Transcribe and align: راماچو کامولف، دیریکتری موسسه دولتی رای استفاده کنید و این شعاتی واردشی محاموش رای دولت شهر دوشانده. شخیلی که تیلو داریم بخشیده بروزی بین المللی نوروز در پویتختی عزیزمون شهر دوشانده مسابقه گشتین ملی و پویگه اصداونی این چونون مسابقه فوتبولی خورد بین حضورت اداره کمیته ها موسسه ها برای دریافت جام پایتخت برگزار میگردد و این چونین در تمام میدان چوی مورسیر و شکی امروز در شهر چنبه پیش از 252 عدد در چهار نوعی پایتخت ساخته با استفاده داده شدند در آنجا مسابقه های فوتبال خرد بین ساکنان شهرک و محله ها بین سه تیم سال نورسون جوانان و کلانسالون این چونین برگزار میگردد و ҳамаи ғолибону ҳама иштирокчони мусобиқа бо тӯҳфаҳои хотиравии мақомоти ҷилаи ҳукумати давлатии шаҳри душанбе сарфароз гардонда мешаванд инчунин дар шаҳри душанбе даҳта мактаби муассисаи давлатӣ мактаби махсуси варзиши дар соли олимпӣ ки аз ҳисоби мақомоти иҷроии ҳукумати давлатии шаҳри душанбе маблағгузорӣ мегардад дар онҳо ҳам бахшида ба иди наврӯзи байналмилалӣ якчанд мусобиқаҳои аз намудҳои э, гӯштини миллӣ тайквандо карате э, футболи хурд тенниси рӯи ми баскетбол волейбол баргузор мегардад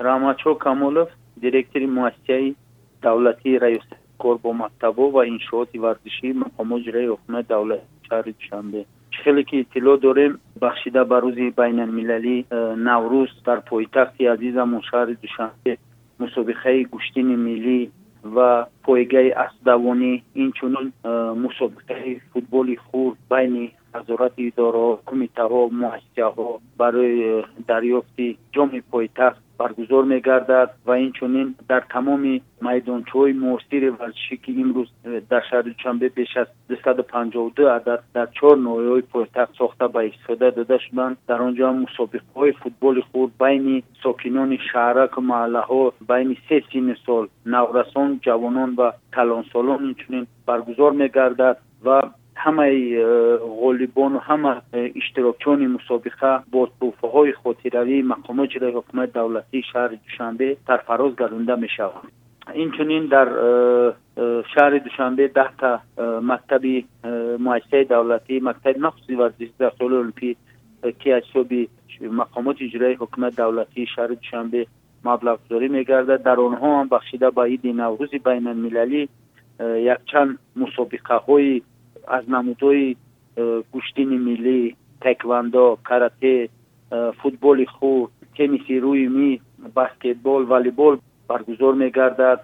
راماچو 0.00 0.54
کامولف، 0.54 1.08
دیریکتری 1.40 1.86
موسسه 1.86 2.54
دولتی 3.02 3.58
رای 3.58 3.76
استفاده 3.76 4.38
کنید 4.42 4.98
و 5.12 5.16
این 5.16 5.38
شعاتی 5.50 5.78
واردشی 5.78 6.32
محاموش 6.32 6.82
رای 6.94 7.16
دولت 7.48 7.80
شهر 8.10 8.22
دوشانده. 8.22 8.84
شخیلی 9.10 9.44
که 9.44 9.64
تیلو 9.64 9.96
داریم 9.96 10.38
بخشیده 10.62 11.04
بروزی 11.04 11.50
بین 11.50 11.80
المللی 11.80 12.46
نوروز 12.76 13.28
در 13.46 13.56
پویتختی 13.60 14.26
عزیزمون 14.26 14.80
شهر 14.90 15.04
دوشانده 15.04 15.78
مسابقه 16.20 16.82
گشتین 16.84 17.36
ملی 17.36 17.90
و 18.36 18.66
پویگه 18.84 19.34
اصداونی 19.36 20.22
این 20.34 20.52
چونون 20.52 20.92
مسابقه 21.34 22.20
فوتبولی 22.34 22.76
خورد 22.76 23.16
بین 23.30 23.70
حضورت 23.94 24.32
اداره 24.38 24.98
کمیته 25.06 25.42
ها 25.42 25.66
موسسه 25.72 26.24
ها 26.24 26.60
برای 26.78 27.44
دریافت 27.68 28.18
جام 28.52 28.82
پایتخت 28.92 29.42
برگزار 29.58 30.04
میگردد 30.04 30.70
و 30.86 30.90
این 30.90 31.12
چونین 31.12 31.54
در 31.68 31.80
تمام 31.90 32.40
میدان 32.62 33.02
چوی 33.12 33.32
مورسیر 33.32 33.90
و 33.92 34.06
شکی 34.28 34.56
امروز 34.62 34.88
در 35.30 35.42
شهر 35.50 35.64
چنبه 35.84 36.08
پیش 36.08 36.36
از 36.36 36.46
252 36.68 37.68
عدد 37.68 38.02
در 38.14 38.26
چهار 38.26 38.56
نوعی 38.56 39.00
پایتخت 39.02 39.54
ساخته 39.58 39.86
با 39.86 40.00
استفاده 40.00 40.50
داده 40.50 40.78
شدند 40.78 41.16
در 41.28 41.42
آنجا 41.42 41.72
مسابقه 41.72 42.20
های 42.36 42.52
فوتبال 42.52 43.02
خرد 43.12 43.30
بین 43.48 43.82
ساکنان 44.02 44.58
شهرک 44.72 45.18
و 45.18 45.20
محله 45.20 45.60
ها 45.60 45.92
بین 46.08 46.36
سه 46.48 46.60
تیم 46.72 46.94
سال 47.06 47.28
نورسون 47.46 48.18
جوانان 48.22 48.74
و 48.78 48.92
کلانسالون 49.16 49.84
این 49.84 49.94
چونین 49.94 50.26
برگزار 50.46 50.90
میگردد 50.92 51.56
و 51.84 52.02
ҳамаи 52.44 52.80
ғолибону 53.62 54.18
ҳама 54.28 54.52
иштирокчони 55.00 55.66
мусобиқа 55.76 56.32
бо 56.52 56.60
тӯҳфаҳои 56.80 57.32
хотиравии 57.42 58.08
мақомоти 58.14 58.50
ҷилаи 58.54 58.72
ҳукумати 58.78 59.12
давлатии 59.20 59.68
шаҳри 59.72 59.96
душанбе 60.06 60.48
сарфароз 60.66 61.12
гардонда 61.22 61.54
мешаванд 61.66 62.10
инчунин 62.64 63.04
дар 63.14 63.26
шаҳри 64.52 64.78
душанбе 64.88 65.24
даҳта 65.40 65.70
мактаби 66.32 66.74
муассисаи 67.46 67.84
давлатӣ 67.94 68.34
мактаби 68.48 68.78
махсуси 68.86 69.14
варзиши 69.22 69.54
дар 69.64 69.70
соли 69.80 69.94
олимпӣ 70.02 70.30
ки 71.00 71.08
аз 71.16 71.24
ҳисоби 71.28 71.60
мақомоти 72.20 72.62
иҷроии 72.68 73.00
ҳукумати 73.02 73.36
давлатии 73.42 73.90
шаҳри 73.94 74.16
душанбе 74.22 74.60
маблағгузорӣ 75.08 75.66
мегардад 75.78 76.20
дар 76.28 76.38
онҳо 76.48 76.66
ҳам 76.78 76.88
бахшида 76.94 77.28
ба 77.38 77.42
иди 77.56 77.70
наврӯзи 77.82 78.18
байналмилалӣ 78.26 79.02
якчанд 79.94 80.30
мусобиқаҳои 80.62 81.54
аз 82.08 82.24
намудҳои 82.34 82.96
э, 82.96 82.96
гӯштини 83.72 84.18
миллӣ 84.28 84.72
тайквандо 85.02 85.76
карате 85.88 86.48
э, 86.48 86.48
футболи 87.20 87.66
хурд 87.66 88.10
тенниси 88.36 88.80
рӯи 88.84 89.08
ми 89.16 89.40
баскетбол 89.78 90.42
волейбол 90.52 90.94
баргузор 91.28 91.74
мегардад 91.82 92.40